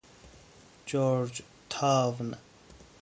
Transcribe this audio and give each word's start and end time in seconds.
جورج 0.85 1.41
تاون 1.69 2.33